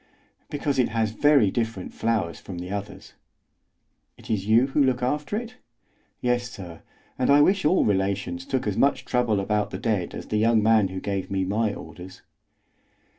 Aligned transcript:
"Because 0.49 0.79
it 0.79 0.89
has 0.89 1.11
very 1.11 1.51
different 1.51 1.93
flowers 1.93 2.39
from 2.39 2.57
the 2.57 2.71
others." 2.71 3.13
"Is 4.17 4.31
it 4.31 4.39
you 4.47 4.65
who 4.65 4.83
look 4.83 5.03
after 5.03 5.37
it?" 5.37 5.57
"Yes, 6.21 6.49
sir; 6.49 6.81
and 7.19 7.29
I 7.29 7.39
wish 7.41 7.65
all 7.65 7.85
relations 7.85 8.47
took 8.47 8.65
as 8.65 8.77
much 8.77 9.05
trouble 9.05 9.39
about 9.39 9.69
the 9.69 9.77
dead 9.77 10.15
as 10.15 10.29
the 10.29 10.37
young 10.37 10.63
man 10.63 10.87
who 10.87 10.99
gave 10.99 11.29
me 11.29 11.45
my 11.45 11.75
orders." 11.75 12.23